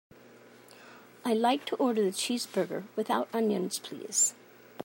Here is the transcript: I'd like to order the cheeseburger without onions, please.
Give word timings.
I'd 1.23 1.37
like 1.37 1.63
to 1.65 1.75
order 1.75 2.01
the 2.03 2.09
cheeseburger 2.09 2.85
without 2.95 3.29
onions, 3.33 3.77
please. 3.77 4.33